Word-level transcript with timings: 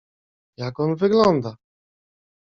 Jak 0.57 0.79
on 0.79 0.95
wygląda! 0.95 1.55